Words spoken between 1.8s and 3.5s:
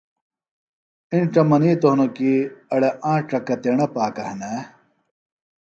ہنوۡ کیۡ ”اڑے آنڇہ